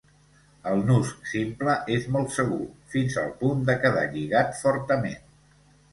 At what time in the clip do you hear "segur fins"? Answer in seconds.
2.37-3.19